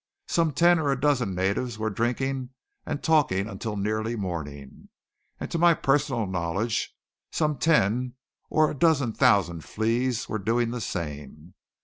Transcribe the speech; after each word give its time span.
Some 0.27 0.51
ten 0.53 0.79
or 0.79 0.91
a 0.91 0.99
dozen 0.99 1.35
natives 1.35 1.77
were 1.77 1.91
drinking 1.91 2.49
and 2.87 3.03
talking 3.03 3.47
until 3.47 3.77
nearly 3.77 4.15
morning; 4.15 4.89
and 5.39 5.51
to 5.51 5.59
my 5.59 5.75
personal 5.75 6.25
knowledge 6.25 6.95
some 7.31 7.55
ten 7.59 8.15
or 8.49 8.71
a 8.71 8.75
dozen 8.75 9.13
thousand 9.13 9.63
fleas 9.63 10.27
were 10.27 10.39
doing 10.39 10.71
the 10.71 10.81
same. 10.81 11.53